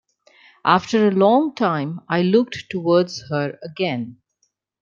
After 0.65 1.07
a 1.07 1.11
long 1.11 1.53
time, 1.53 2.01
I 2.09 2.23
looked 2.23 2.71
towards 2.71 3.29
her 3.29 3.59
again. 3.61 4.17